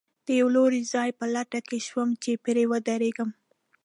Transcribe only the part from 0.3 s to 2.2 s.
یوه لوړ ځای په لټه کې شوم،